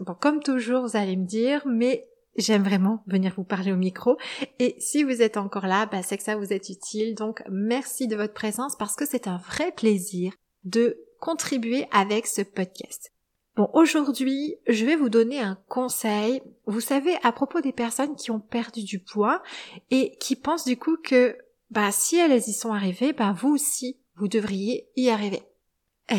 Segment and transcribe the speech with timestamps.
[0.00, 4.16] Bon, comme toujours, vous allez me dire, mais j'aime vraiment venir vous parler au micro.
[4.58, 7.14] Et si vous êtes encore là, bah, c'est que ça vous est utile.
[7.14, 10.32] Donc, merci de votre présence parce que c'est un vrai plaisir
[10.64, 13.12] de contribuer avec ce podcast.
[13.56, 16.40] Bon, aujourd'hui, je vais vous donner un conseil.
[16.64, 19.42] Vous savez, à propos des personnes qui ont perdu du poids
[19.90, 21.36] et qui pensent du coup que,
[21.70, 25.42] bah, si elles y sont arrivées, bah, vous aussi, vous devriez y arriver.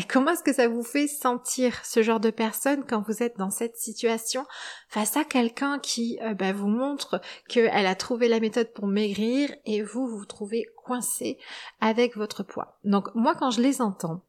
[0.08, 3.50] Comment est-ce que ça vous fait sentir ce genre de personne quand vous êtes dans
[3.50, 4.46] cette situation
[4.88, 9.54] face à quelqu'un qui euh, bah, vous montre qu'elle a trouvé la méthode pour maigrir
[9.66, 11.38] et vous vous, trouvez coincé
[11.80, 12.78] avec votre poids?
[12.84, 14.24] Donc moi quand je les entends,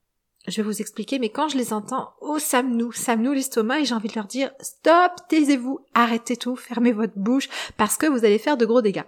[0.48, 3.34] je vais vous expliquer, mais quand je les entends, oh ça me noue, ça me
[3.34, 7.96] l'estomac et j'ai envie de leur dire stop, taisez-vous, arrêtez tout, fermez votre bouche parce
[7.96, 9.06] que vous allez faire de gros dégâts.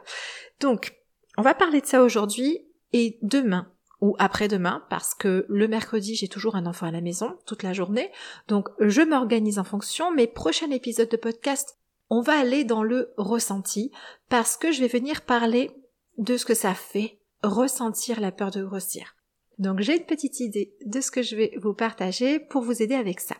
[0.61, 0.95] Donc
[1.37, 3.69] on va parler de ça aujourd'hui et demain
[4.05, 7.73] ou après-demain parce que le mercredi j'ai toujours un enfant à la maison toute la
[7.73, 8.11] journée.
[8.47, 10.13] Donc je m'organise en fonction.
[10.13, 11.79] Mais prochain épisode de podcast,
[12.11, 13.91] on va aller dans le ressenti
[14.29, 15.71] parce que je vais venir parler
[16.19, 19.15] de ce que ça fait ressentir la peur de grossir.
[19.57, 22.95] Donc j'ai une petite idée de ce que je vais vous partager pour vous aider
[22.95, 23.35] avec ça.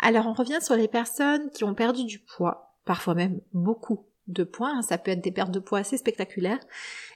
[0.00, 4.44] Alors on revient sur les personnes qui ont perdu du poids, parfois même beaucoup de
[4.44, 4.82] poids, hein.
[4.82, 6.60] ça peut être des pertes de poids assez spectaculaires,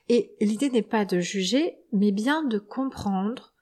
[0.09, 3.53] et l'idée n'est pas de juger, mais bien de comprendre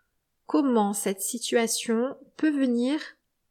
[0.46, 2.98] comment cette situation peut venir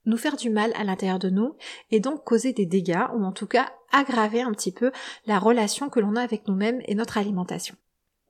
[0.05, 1.55] nous faire du mal à l'intérieur de nous
[1.91, 4.91] et donc causer des dégâts ou en tout cas aggraver un petit peu
[5.25, 7.75] la relation que l'on a avec nous-mêmes et notre alimentation.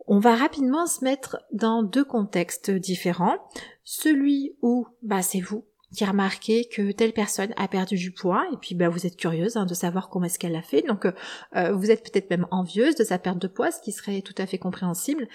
[0.07, 3.37] On va rapidement se mettre dans deux contextes différents.
[3.83, 8.45] Celui où bah, c'est vous qui remarqué que telle personne a perdu du poids.
[8.53, 10.81] Et puis bah, vous êtes curieuse hein, de savoir comment est-ce qu'elle l'a fait.
[10.81, 14.21] Donc euh, vous êtes peut-être même envieuse de sa perte de poids ce qui serait
[14.21, 15.27] tout à fait compréhensible.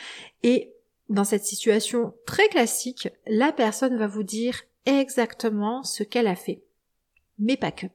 [0.42, 0.72] Et
[1.08, 6.62] dans cette situation très classique la personne va vous dire exactement ce qu'elle a fait.
[7.38, 7.86] Mais pas que.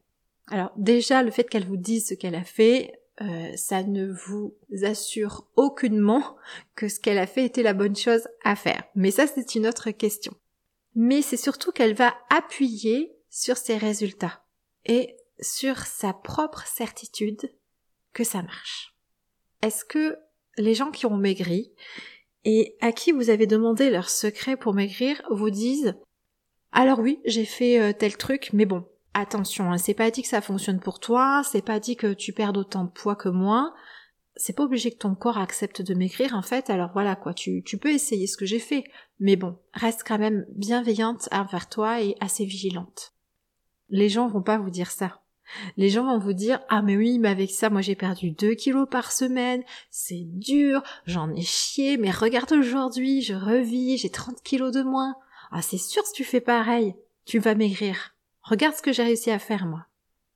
[0.47, 4.55] Alors déjà le fait qu'elle vous dise ce qu'elle a fait euh, ça ne vous
[4.83, 6.35] assure aucunement
[6.75, 8.83] que ce qu'elle a fait était la bonne chose à faire.
[8.95, 10.33] Mais ça c'est une autre question
[10.99, 14.43] mais c'est surtout qu'elle va appuyer sur ses résultats
[14.83, 17.53] et sur sa propre certitude
[18.13, 18.95] que ça marche.
[19.61, 20.17] Est-ce que
[20.57, 21.71] les gens qui ont maigri
[22.45, 25.95] et à qui vous avez demandé leur secret pour maigrir vous disent
[26.71, 30.27] alors oui, j'ai fait euh, tel truc, mais bon, attention, hein, c'est pas dit que
[30.27, 33.73] ça fonctionne pour toi, c'est pas dit que tu perds autant de poids que moi,
[34.37, 37.63] c'est pas obligé que ton corps accepte de maigrir en fait, alors voilà quoi, tu,
[37.63, 38.83] tu peux essayer ce que j'ai fait,
[39.19, 43.13] mais bon, reste quand même bienveillante envers toi et assez vigilante.
[43.89, 45.21] Les gens vont pas vous dire ça.
[45.77, 48.53] Les gens vont vous dire ah mais oui mais avec ça moi j'ai perdu 2
[48.55, 54.41] kilos par semaine, c'est dur, j'en ai chié, mais regarde aujourd'hui, je revis, j'ai 30
[54.43, 55.15] kilos de moins.
[55.51, 58.15] Ah c'est sûr si tu fais pareil, tu vas maigrir.
[58.41, 59.85] Regarde ce que j'ai réussi à faire moi.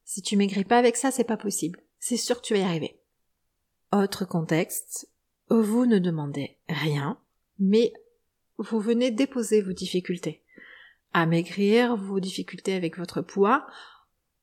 [0.06, 1.79] Si tu maigris pas avec ça, c'est pas possible.
[2.00, 3.00] C'est sûr que tu vas y arriver.
[3.94, 5.09] Autre contexte,
[5.50, 7.18] vous ne demandez rien,
[7.59, 7.91] mais
[8.57, 10.46] vous venez déposer vos difficultés.
[11.12, 13.68] À maigrir, vos difficultés avec votre poids,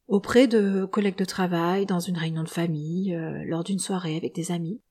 [0.06, 4.34] auprès de collègues de travail, dans une réunion de famille, euh, lors d'une soirée avec
[4.34, 4.82] des amis.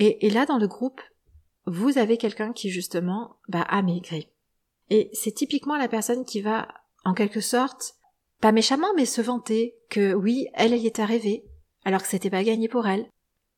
[0.00, 1.00] Et, là, dans le groupe,
[1.66, 4.28] vous avez quelqu'un qui, justement, bah, a maigri.
[4.88, 6.66] Et c'est typiquement la personne qui va,
[7.04, 7.94] en quelque sorte,
[8.40, 11.44] pas méchamment, mais se vanter que oui, elle y est arrivée,
[11.84, 13.08] alors que c'était pas gagné pour elle,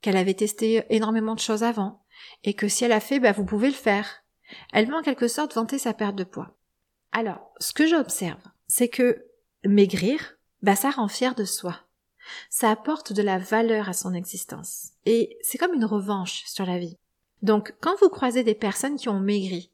[0.03, 2.05] qu'elle avait testé énormément de choses avant,
[2.45, 4.25] et que si elle a fait, bah, vous pouvez le faire.
[4.73, 6.57] Elle veut en quelque sorte vanter sa perte de poids.
[7.13, 9.25] Alors, ce que j'observe, c'est que
[9.65, 11.77] maigrir, bah, ça rend fier de soi.
[12.51, 14.91] Ça apporte de la valeur à son existence.
[15.07, 16.99] Et c'est comme une revanche sur la vie.
[17.43, 19.73] Donc, quand vous croisez des personnes qui ont maigri,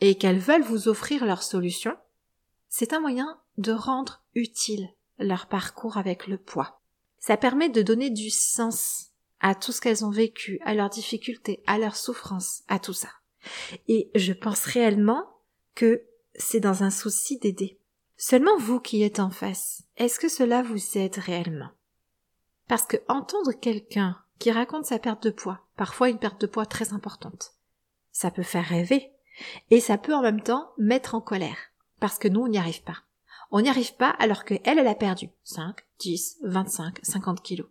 [0.00, 1.96] et qu'elles veulent vous offrir leur solution,
[2.68, 4.88] c'est un moyen de rendre utile
[5.18, 6.80] leur parcours avec le poids.
[7.20, 9.11] Ça permet de donner du sens
[9.42, 13.10] à tout ce qu'elles ont vécu, à leurs difficultés, à leurs souffrances, à tout ça.
[13.88, 15.26] Et je pense réellement
[15.74, 16.04] que
[16.34, 17.78] c'est dans un souci d'aider.
[18.16, 21.70] Seulement vous qui êtes en face, est-ce que cela vous aide réellement?
[22.68, 26.66] Parce que entendre quelqu'un qui raconte sa perte de poids, parfois une perte de poids
[26.66, 27.54] très importante,
[28.12, 29.10] ça peut faire rêver,
[29.70, 31.58] et ça peut en même temps mettre en colère,
[31.98, 32.98] parce que nous on n'y arrive pas.
[33.50, 37.68] On n'y arrive pas alors que elle, elle a perdu 5, 10, 25, 50 kilos.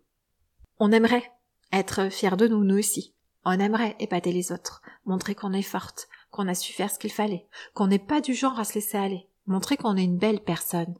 [0.79, 1.31] On aimerait
[1.71, 3.13] être fier de nous, nous aussi.
[3.45, 7.11] On aimerait épater les autres, montrer qu'on est forte, qu'on a su faire ce qu'il
[7.11, 10.41] fallait, qu'on n'est pas du genre à se laisser aller, montrer qu'on est une belle
[10.41, 10.95] personne.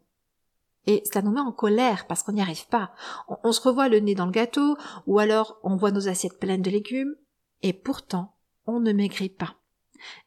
[0.88, 2.92] Et cela nous met en colère parce qu'on n'y arrive pas.
[3.28, 4.76] On, on, se revoit le nez dans le gâteau,
[5.06, 7.16] ou alors on voit nos assiettes pleines de légumes,
[7.62, 8.36] et pourtant
[8.66, 9.56] on ne maigrit pas.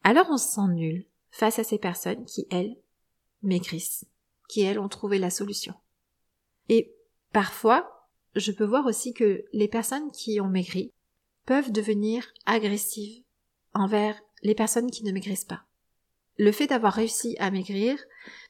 [0.04, 2.76] Alors on se sent nul face à ces personnes qui, elles,
[3.42, 4.06] maigrissent,
[4.48, 5.74] qui, elles, ont trouvé la solution.
[6.68, 6.94] Et
[7.32, 7.93] parfois,
[8.36, 10.92] je peux voir aussi que les personnes qui ont maigri
[11.46, 13.22] peuvent devenir agressives
[13.74, 15.64] envers les personnes qui ne maigrissent pas.
[16.36, 17.98] Le fait d'avoir réussi à maigrir,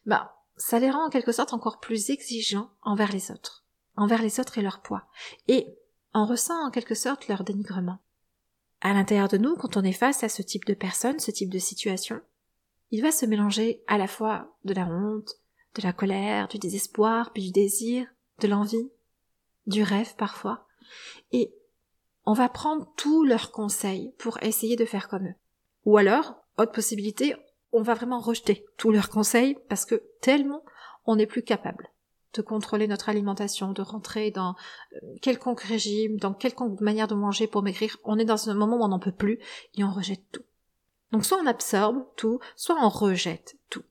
[0.07, 3.65] bah, ça les rend en quelque sorte encore plus exigeants envers les autres,
[3.97, 5.07] envers les autres et leur poids,
[5.49, 5.77] et
[6.15, 7.99] on ressent en quelque sorte leur dénigrement.
[8.81, 11.51] À l'intérieur de nous, quand on est face à ce type de personne, ce type
[11.51, 12.21] de situation,
[12.91, 15.41] il va se mélanger à la fois de la honte,
[15.75, 18.07] de la colère, du désespoir, puis du désir,
[18.41, 18.91] de l'envie,
[19.67, 20.67] du rêve parfois,
[21.33, 21.53] et
[22.27, 25.35] on va prendre tous leurs conseils pour essayer de faire comme eux.
[25.85, 27.35] Ou alors, autre possibilité,
[27.73, 30.65] on va vraiment rejeter tous leurs conseils parce que tellement
[31.07, 31.91] on n'est plus capable
[32.33, 34.57] de contrôler notre alimentation, de rentrer dans
[34.95, 37.97] euh, quelconque régime, dans quelconque manière de manger pour maigrir.
[38.05, 39.39] On est dans un moment où on n'en peut plus
[39.75, 40.43] et on rejette tout.
[41.13, 43.85] Donc soit on absorbe tout, soit on rejette tout.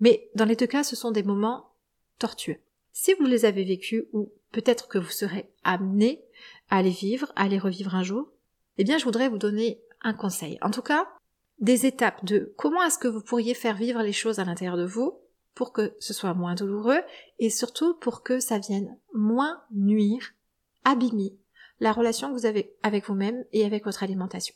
[0.00, 1.70] Mais dans les deux cas, ce sont des moments
[2.18, 2.58] tortueux.
[2.92, 6.24] Si vous les avez vécus ou peut-être que vous serez amené
[6.70, 8.30] à les vivre, à les revivre un jour,
[8.78, 10.58] eh bien je voudrais vous donner un conseil.
[10.62, 11.08] En tout cas,
[11.58, 14.84] des étapes de comment est-ce que vous pourriez faire vivre les choses à l'intérieur de
[14.84, 15.18] vous
[15.54, 17.00] pour que ce soit moins douloureux
[17.38, 20.34] et surtout pour que ça vienne moins nuire,
[20.84, 21.36] abîmer
[21.80, 24.54] la relation que vous avez avec vous-même et avec votre alimentation.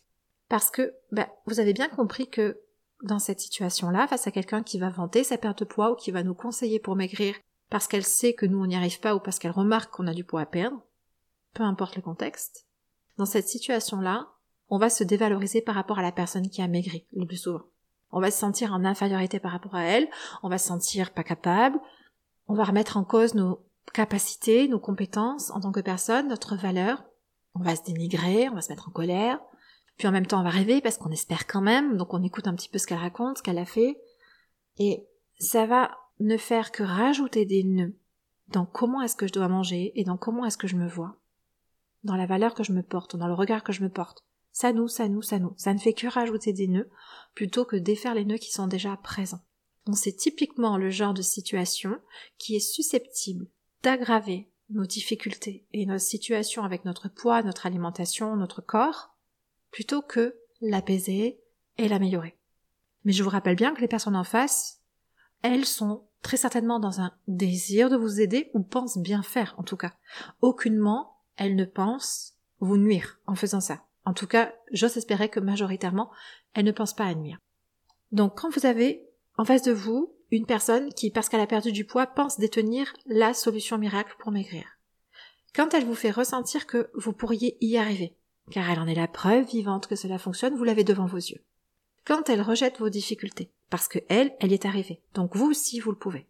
[0.48, 2.60] Parce que bah, vous avez bien compris que
[3.02, 6.10] dans cette situation-là, face à quelqu'un qui va vanter sa perte de poids ou qui
[6.10, 7.34] va nous conseiller pour maigrir
[7.70, 10.14] parce qu'elle sait que nous on n'y arrive pas ou parce qu'elle remarque qu'on a
[10.14, 10.81] du poids à perdre,
[11.55, 12.67] peu importe le contexte,
[13.17, 14.28] dans cette situation-là,
[14.69, 17.64] on va se dévaloriser par rapport à la personne qui a maigri le plus souvent.
[18.12, 20.08] On va se sentir en infériorité par rapport à elle,
[20.43, 21.78] on va se sentir pas capable,
[22.49, 27.05] on va remettre en cause nos capacités, nos compétences en tant que personne, notre valeur,
[27.55, 29.40] on va se dénigrer, on va se mettre en colère,
[29.96, 32.49] puis en même temps on va rêver parce qu'on espère quand même, donc on écoute
[32.49, 34.00] un petit peu ce qu'elle raconte, ce qu'elle a fait,
[34.78, 35.06] et
[35.38, 35.90] ça va
[36.20, 37.96] ne faire que rajouter des nœuds
[38.49, 41.17] dans comment est-ce que je dois manger et dans comment est-ce que je me vois,
[42.05, 44.25] dans la valeur que je me porte, dans le regard que je me porte.
[44.52, 45.55] Ça nous, ça nous, ça nous.
[45.56, 46.90] Ça ne fait que rajouter des nœuds
[47.34, 49.43] plutôt que défaire les nœuds qui sont déjà présents.
[49.87, 51.99] Donc c'est typiquement le genre de situation
[52.38, 53.46] qui est susceptible
[53.82, 59.14] d'aggraver nos difficultés et nos situations avec notre poids, notre alimentation, notre corps,
[59.70, 61.40] plutôt que l'apaiser
[61.78, 62.37] et l'améliorer.
[63.05, 64.82] Mais je vous rappelle bien que les personnes en face,
[65.43, 69.62] elles sont très certainement dans un désir de vous aider ou pensent bien faire en
[69.62, 69.93] tout cas.
[70.40, 73.82] Aucunement, elles ne pensent vous nuire en faisant ça.
[74.05, 76.11] En tout cas, j'ose espérer que majoritairement,
[76.54, 77.38] elle ne pense pas à nuire.
[78.12, 79.06] Donc quand vous avez
[79.37, 82.92] en face de vous une personne qui, parce qu'elle a perdu du poids, pense détenir
[83.06, 84.64] la solution miracle pour maigrir.
[85.54, 88.16] Quand elle vous fait ressentir que vous pourriez y arriver,
[88.50, 91.42] car elle en est la preuve vivante que cela fonctionne, vous l'avez devant vos yeux.
[92.04, 95.80] Quand elle rejette vos difficultés, parce que elle, elle y est arrivée, donc vous aussi
[95.80, 96.26] vous le pouvez.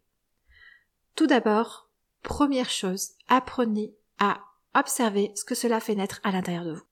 [1.14, 1.88] Tout d'abord,
[2.22, 4.40] première chose, apprenez à
[4.74, 6.84] observer ce que cela fait naître à l'intérieur de vous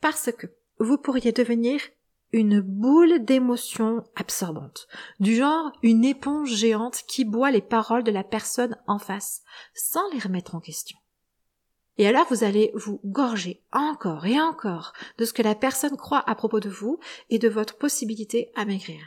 [0.00, 0.46] parce que
[0.78, 1.80] vous pourriez devenir
[2.32, 4.86] une boule d'émotions absorbantes,
[5.18, 9.42] du genre une éponge géante qui boit les paroles de la personne en face,
[9.74, 10.98] sans les remettre en question.
[12.00, 16.24] Et alors vous allez vous gorger encore et encore de ce que la personne croit
[16.26, 19.02] à propos de vous et de votre possibilité à maigrir.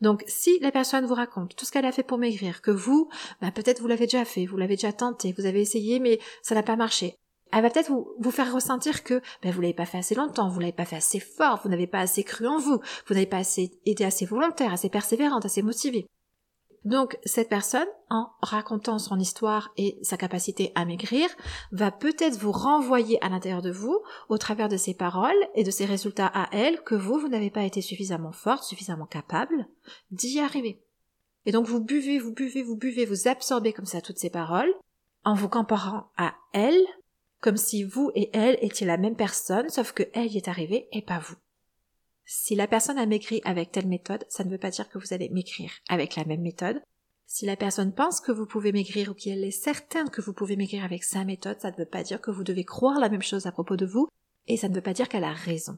[0.00, 3.10] Donc si la personne vous raconte tout ce qu'elle a fait pour maigrir, que vous,
[3.42, 6.54] bah, peut-être vous l'avez déjà fait, vous l'avez déjà tenté, vous avez essayé mais ça
[6.54, 7.18] n'a pas marché,
[7.52, 10.60] elle va peut-être vous, faire ressentir que ben, vous l'avez pas fait assez longtemps, vous
[10.60, 13.42] l'avez pas fait assez fort, vous n'avez pas assez cru en vous, vous n'avez pas
[13.84, 16.06] été assez volontaire, assez persévérante, assez motivée.
[16.84, 21.28] Donc cette personne, en racontant son histoire et sa capacité à maigrir,
[21.70, 25.70] va peut-être vous renvoyer à l'intérieur de vous, au travers de ses paroles et de
[25.70, 29.66] ses résultats à elle, que vous, vous n'avez pas été suffisamment forte, suffisamment capable
[30.10, 30.82] d'y arriver.
[31.46, 34.72] Et donc vous buvez, vous buvez, vous buvez, vous absorbez comme ça toutes ces paroles,
[35.24, 36.84] en vous comparant à elle,
[37.40, 40.88] comme si vous et elle étiez la même personne, sauf que elle y est arrivée
[40.92, 41.36] et pas vous.
[42.34, 45.12] Si la personne a maigri avec telle méthode, ça ne veut pas dire que vous
[45.12, 46.80] allez maigrir avec la même méthode.
[47.26, 50.56] Si la personne pense que vous pouvez maigrir ou qu'elle est certaine que vous pouvez
[50.56, 53.20] maigrir avec sa méthode, ça ne veut pas dire que vous devez croire la même
[53.20, 54.08] chose à propos de vous,
[54.46, 55.76] et ça ne veut pas dire qu'elle a raison.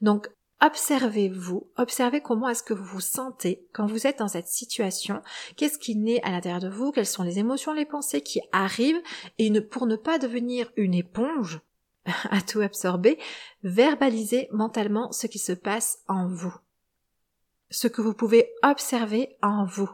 [0.00, 0.30] Donc,
[0.62, 5.20] observez-vous, observez comment est-ce que vous vous sentez quand vous êtes dans cette situation,
[5.56, 9.02] qu'est-ce qui naît à l'intérieur de vous, quelles sont les émotions, les pensées qui arrivent,
[9.36, 11.60] et pour ne pas devenir une éponge,
[12.30, 13.18] à tout absorber,
[13.62, 16.54] verbalisez mentalement ce qui se passe en vous.
[17.70, 19.90] Ce que vous pouvez observer en vous.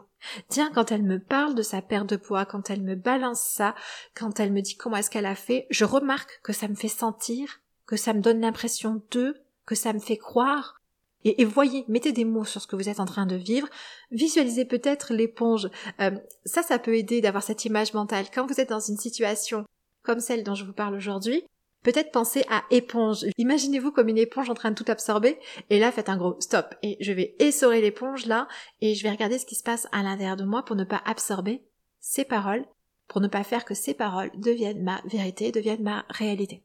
[0.49, 3.73] Tiens, quand elle me parle de sa perte de poids, quand elle me balance ça,
[4.15, 6.89] quand elle me dit comment est-ce qu'elle a fait, je remarque que ça me fait
[6.89, 9.35] sentir, que ça me donne l'impression d'eux,
[9.65, 10.81] que ça me fait croire.
[11.25, 13.67] Et, voyez, mettez des mots sur ce que vous êtes en train de vivre,
[14.09, 15.69] visualisez peut-être l'éponge.
[15.99, 16.11] Euh,
[16.45, 18.27] ça, ça peut aider d'avoir cette image mentale.
[18.33, 19.65] Quand vous êtes dans une situation
[20.01, 21.43] comme celle dont je vous parle aujourd'hui,
[21.83, 23.25] Peut-être pensez à éponge.
[23.37, 25.39] Imaginez-vous comme une éponge en train de tout absorber.
[25.69, 26.75] Et là, faites un gros stop.
[26.83, 28.47] Et je vais essorer l'éponge là.
[28.81, 31.01] Et je vais regarder ce qui se passe à l'intérieur de moi pour ne pas
[31.05, 31.63] absorber
[31.99, 32.65] ces paroles.
[33.07, 36.63] Pour ne pas faire que ces paroles deviennent ma vérité, deviennent ma réalité.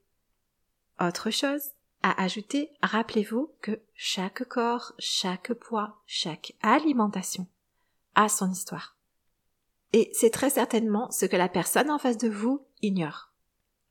[1.01, 1.71] Autre chose
[2.03, 7.47] à ajouter, rappelez-vous que chaque corps, chaque poids, chaque alimentation
[8.15, 8.97] a son histoire.
[9.95, 13.31] Et c'est très certainement ce que la personne en face de vous ignore.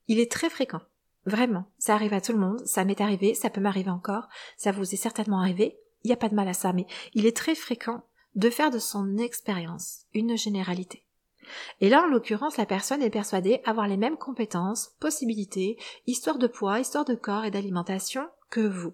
[0.07, 0.81] Il est très fréquent
[1.25, 4.27] Vraiment, ça arrive à tout le monde, ça m'est arrivé, ça peut m'arriver encore,
[4.57, 7.25] ça vous est certainement arrivé, il n'y a pas de mal à ça, mais il
[7.25, 8.03] est très fréquent
[8.35, 11.05] de faire de son expérience une généralité.
[11.81, 15.77] Et là, en l'occurrence, la personne est persuadée avoir les mêmes compétences, possibilités,
[16.07, 18.93] histoire de poids, histoire de corps et d'alimentation que vous.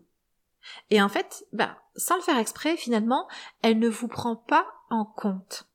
[0.90, 3.28] Et en fait, ben, sans le faire exprès, finalement,
[3.62, 5.69] elle ne vous prend pas en compte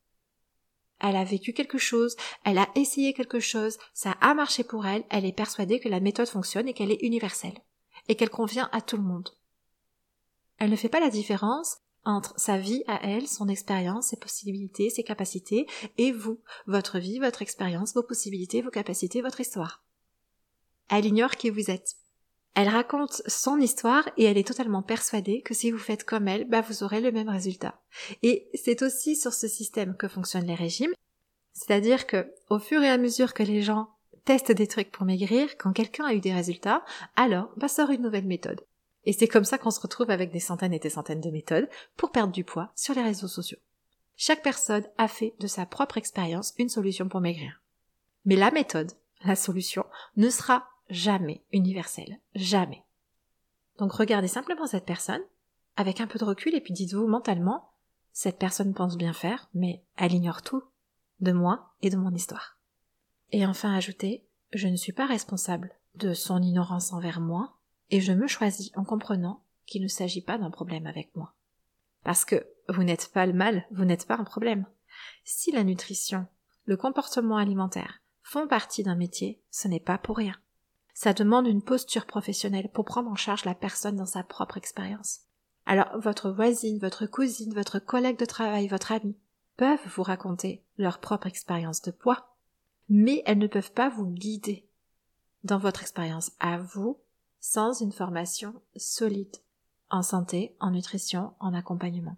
[1.04, 5.04] elle a vécu quelque chose, elle a essayé quelque chose, ça a marché pour elle,
[5.10, 7.58] elle est persuadée que la méthode fonctionne et qu'elle est universelle,
[8.08, 9.28] et qu'elle convient à tout le monde.
[10.58, 14.88] Elle ne fait pas la différence entre sa vie à elle, son expérience, ses possibilités,
[14.88, 15.66] ses capacités,
[15.98, 19.82] et vous, votre vie, votre expérience, vos possibilités, vos capacités, votre histoire.
[20.88, 21.96] Elle ignore qui vous êtes.
[22.54, 26.48] Elle raconte son histoire et elle est totalement persuadée que si vous faites comme elle,
[26.48, 27.80] bah vous aurez le même résultat.
[28.22, 30.92] Et c'est aussi sur ce système que fonctionnent les régimes.
[31.52, 33.88] C'est-à-dire que, au fur et à mesure que les gens
[34.24, 36.84] testent des trucs pour maigrir, quand quelqu'un a eu des résultats,
[37.16, 38.60] alors, bah sort une nouvelle méthode.
[39.04, 41.68] Et c'est comme ça qu'on se retrouve avec des centaines et des centaines de méthodes
[41.96, 43.58] pour perdre du poids sur les réseaux sociaux.
[44.16, 47.60] Chaque personne a fait de sa propre expérience une solution pour maigrir.
[48.24, 48.92] Mais la méthode,
[49.24, 49.84] la solution,
[50.16, 52.20] ne sera jamais universel.
[52.34, 52.84] Jamais.
[53.78, 55.22] Donc regardez simplement cette personne,
[55.76, 57.70] avec un peu de recul, et puis dites-vous mentalement,
[58.12, 60.62] cette personne pense bien faire, mais elle ignore tout
[61.20, 62.58] de moi et de mon histoire.
[63.32, 67.56] Et enfin ajoutez, je ne suis pas responsable de son ignorance envers moi,
[67.90, 71.34] et je me choisis en comprenant qu'il ne s'agit pas d'un problème avec moi.
[72.04, 74.66] Parce que vous n'êtes pas le mal, vous n'êtes pas un problème.
[75.24, 76.26] Si la nutrition,
[76.64, 80.36] le comportement alimentaire font partie d'un métier, ce n'est pas pour rien.
[80.94, 85.20] Ça demande une posture professionnelle pour prendre en charge la personne dans sa propre expérience.
[85.66, 89.16] Alors votre voisine, votre cousine, votre collègue de travail, votre ami
[89.56, 92.36] peuvent vous raconter leur propre expérience de poids,
[92.88, 94.68] mais elles ne peuvent pas vous guider
[95.42, 97.00] dans votre expérience à vous
[97.40, 99.36] sans une formation solide
[99.90, 102.16] en santé, en nutrition, en accompagnement.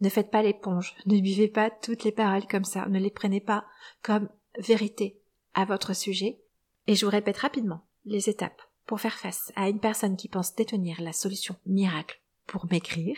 [0.00, 3.40] Ne faites pas l'éponge, ne buvez pas toutes les paroles comme ça, ne les prenez
[3.40, 3.64] pas
[4.02, 4.28] comme
[4.58, 5.20] vérité
[5.54, 6.40] à votre sujet.
[6.86, 10.54] Et je vous répète rapidement, les étapes pour faire face à une personne qui pense
[10.54, 13.16] détenir la solution miracle pour maigrir.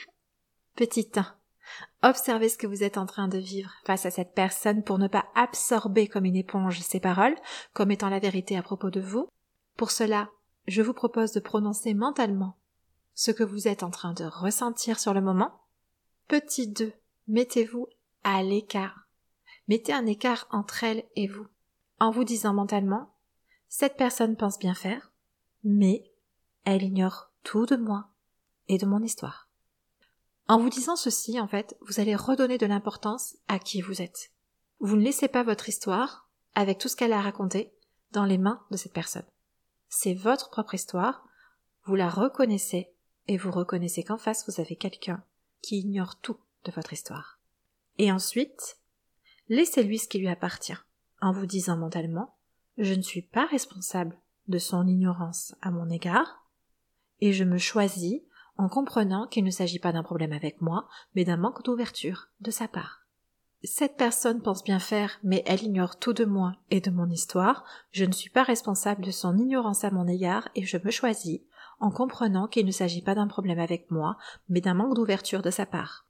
[0.76, 1.34] Petit 1.
[2.02, 5.08] Observez ce que vous êtes en train de vivre face à cette personne pour ne
[5.08, 7.36] pas absorber comme une éponge ses paroles,
[7.72, 9.28] comme étant la vérité à propos de vous.
[9.76, 10.30] Pour cela,
[10.66, 12.56] je vous propose de prononcer mentalement
[13.14, 15.60] ce que vous êtes en train de ressentir sur le moment.
[16.28, 16.92] Petit 2.
[17.28, 17.86] Mettez-vous
[18.24, 19.08] à l'écart.
[19.68, 21.46] Mettez un écart entre elle et vous,
[22.00, 23.14] en vous disant mentalement
[23.74, 25.12] cette personne pense bien faire,
[25.64, 26.04] mais
[26.64, 28.10] elle ignore tout de moi
[28.68, 29.48] et de mon histoire.
[30.46, 34.30] En vous disant ceci, en fait, vous allez redonner de l'importance à qui vous êtes.
[34.80, 37.72] Vous ne laissez pas votre histoire, avec tout ce qu'elle a raconté,
[38.10, 39.24] dans les mains de cette personne.
[39.88, 41.24] C'est votre propre histoire,
[41.86, 42.92] vous la reconnaissez,
[43.26, 45.24] et vous reconnaissez qu'en face vous avez quelqu'un
[45.62, 46.36] qui ignore tout
[46.66, 47.38] de votre histoire.
[47.96, 48.76] Et ensuite,
[49.48, 50.76] laissez-lui ce qui lui appartient,
[51.22, 52.36] en vous disant mentalement
[52.78, 56.46] je ne suis pas responsable de son ignorance à mon égard,
[57.20, 58.20] et je me choisis
[58.58, 62.50] en comprenant qu'il ne s'agit pas d'un problème avec moi, mais d'un manque d'ouverture de
[62.50, 63.00] sa part.
[63.64, 67.64] cette personne pense bien faire, mais elle ignore tout de moi et de mon histoire,
[67.92, 71.42] je ne suis pas responsable de son ignorance à mon égard et je me choisis,
[71.78, 74.16] en comprenant qu'il ne s'agit pas d'un problème avec moi,
[74.48, 76.06] mais d'un manque d'ouverture de sa part.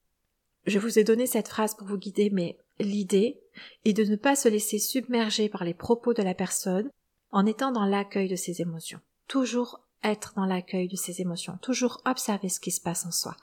[0.64, 3.40] Je vous ai donné cette phrase pour vous guider, mais l'idée
[3.84, 6.90] est de ne pas se laisser submerger par les propos de la personne
[7.30, 9.00] en étant dans l'accueil de ses émotions.
[9.28, 13.36] Toujours être dans l'accueil de ses émotions, toujours observer ce qui se passe en soi.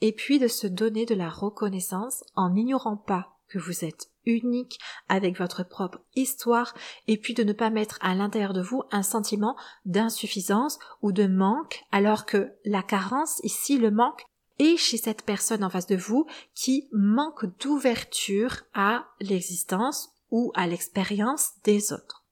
[0.00, 4.78] Et puis de se donner de la reconnaissance en n'ignorant pas que vous êtes unique
[5.08, 6.74] avec votre propre histoire
[7.06, 11.26] et puis de ne pas mettre à l'intérieur de vous un sentiment d'insuffisance ou de
[11.26, 14.24] manque alors que la carence ici le manque
[14.62, 20.66] est chez cette personne en face de vous qui manque d'ouverture à l'existence ou à
[20.66, 22.24] l'expérience des autres.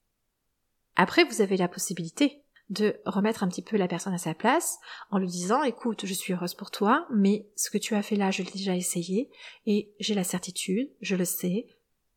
[0.97, 4.79] Après, vous avez la possibilité de remettre un petit peu la personne à sa place
[5.11, 8.17] en lui disant écoute, je suis heureuse pour toi, mais ce que tu as fait
[8.17, 9.29] là, je l'ai déjà essayé
[9.67, 11.67] et j'ai la certitude, je le sais,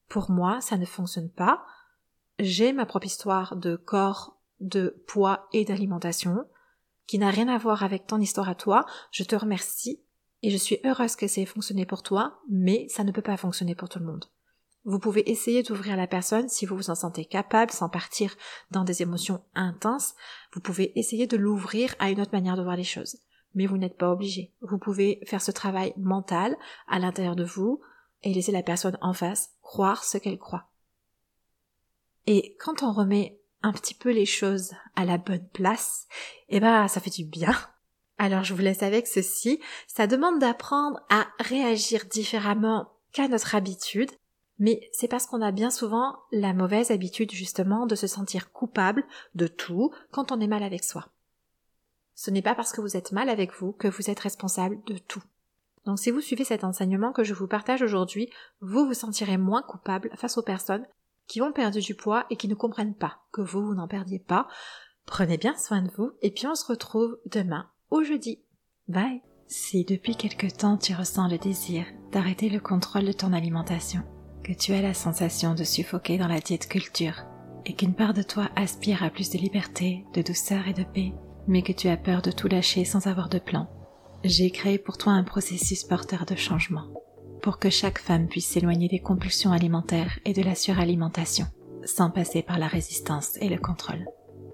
[0.10, 1.66] pour moi, ça ne fonctionne pas.
[2.38, 6.46] J'ai ma propre histoire de corps, de poids et d'alimentation
[7.08, 8.86] qui n'a rien à voir avec ton histoire à toi.
[9.12, 10.03] Je te remercie
[10.44, 13.38] et je suis heureuse que ça ait fonctionné pour toi, mais ça ne peut pas
[13.38, 14.26] fonctionner pour tout le monde.
[14.86, 18.36] Vous pouvez essayer d'ouvrir la personne si vous vous en sentez capable sans partir
[18.70, 20.14] dans des émotions intenses.
[20.54, 23.18] Vous pouvez essayer de l'ouvrir à une autre manière de voir les choses.
[23.56, 24.52] Mais vous n'êtes pas obligé.
[24.62, 26.58] Vous pouvez faire ce travail mental
[26.90, 27.80] à l'intérieur de vous
[28.24, 30.68] et laisser la personne en face croire ce qu'elle croit.
[32.28, 36.08] Et quand on remet un petit peu les choses à la bonne place,
[36.50, 37.56] eh ben, ça fait du bien.
[38.18, 39.60] Alors je vous laisse avec ceci.
[39.88, 44.12] Ça demande d'apprendre à réagir différemment qu'à notre habitude
[44.60, 49.04] mais c'est parce qu'on a bien souvent la mauvaise habitude justement de se sentir coupable
[49.36, 51.10] de tout quand on est mal avec soi.
[52.16, 54.98] Ce n'est pas parce que vous êtes mal avec vous que vous êtes responsable de
[54.98, 55.24] tout.
[55.86, 58.30] Donc si vous suivez cet enseignement que je vous partage aujourd'hui,
[58.62, 60.88] vous vous sentirez moins coupable face aux personnes
[61.28, 64.20] qui ont perdu du poids et qui ne comprennent pas que vous, vous n'en perdiez
[64.20, 64.48] pas.
[65.06, 68.40] Prenez bien soin de vous et puis on se retrouve demain au jeudi.
[68.88, 74.02] Bye Si depuis quelque temps tu ressens le désir d'arrêter le contrôle de ton alimentation,
[74.44, 77.24] que tu as la sensation de suffoquer dans la diète culture
[77.66, 81.14] et qu'une part de toi aspire à plus de liberté, de douceur et de paix,
[81.48, 83.70] mais que tu as peur de tout lâcher sans avoir de plan.
[84.24, 86.88] J'ai créé pour toi un processus porteur de changement,
[87.44, 91.46] pour que chaque femme puisse s'éloigner des compulsions alimentaires et de la suralimentation,
[91.86, 94.04] sans passer par la résistance et le contrôle.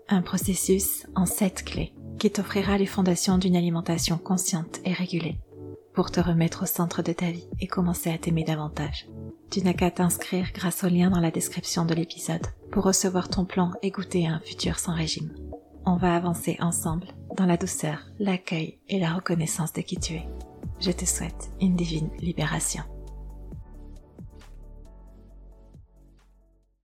[0.10, 5.38] Un processus en sept clés qui t'offrira les fondations d'une alimentation consciente et régulée,
[5.94, 9.08] pour te remettre au centre de ta vie et commencer à t'aimer davantage.
[9.50, 13.46] Tu n'as qu'à t'inscrire grâce au lien dans la description de l'épisode pour recevoir ton
[13.46, 15.34] plan et goûter à un futur sans régime.
[15.86, 20.28] On va avancer ensemble dans la douceur, l'accueil et la reconnaissance de qui tu es.
[20.80, 22.84] Je te souhaite une divine libération.